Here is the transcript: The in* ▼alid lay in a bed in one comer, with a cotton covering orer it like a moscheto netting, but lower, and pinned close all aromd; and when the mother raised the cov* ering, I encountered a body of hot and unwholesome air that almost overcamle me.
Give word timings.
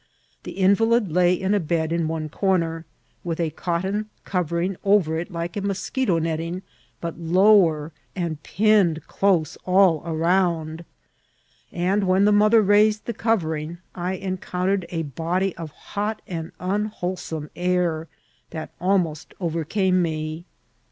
The 0.41 0.57
in* 0.57 0.75
▼alid 0.75 1.13
lay 1.13 1.31
in 1.35 1.53
a 1.53 1.59
bed 1.59 1.91
in 1.91 2.07
one 2.07 2.27
comer, 2.27 2.85
with 3.23 3.39
a 3.39 3.51
cotton 3.51 4.09
covering 4.25 4.75
orer 4.83 5.19
it 5.21 5.31
like 5.31 5.55
a 5.55 5.61
moscheto 5.61 6.19
netting, 6.19 6.63
but 6.99 7.19
lower, 7.19 7.91
and 8.15 8.41
pinned 8.41 9.05
close 9.05 9.57
all 9.63 10.01
aromd; 10.01 10.85
and 11.71 12.05
when 12.07 12.25
the 12.25 12.31
mother 12.31 12.63
raised 12.63 13.05
the 13.05 13.13
cov* 13.13 13.43
ering, 13.43 13.77
I 13.93 14.13
encountered 14.13 14.87
a 14.89 15.03
body 15.03 15.55
of 15.55 15.69
hot 15.69 16.23
and 16.25 16.51
unwholesome 16.59 17.51
air 17.55 18.07
that 18.49 18.71
almost 18.79 19.35
overcamle 19.39 19.93
me. 20.01 20.45